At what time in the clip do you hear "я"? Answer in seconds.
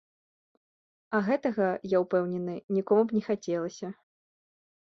1.97-2.01